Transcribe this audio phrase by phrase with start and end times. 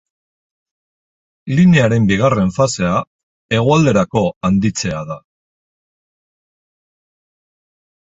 [1.59, 2.95] Linearen bigarren fasea,
[3.59, 5.21] hegoalderako handitzea da.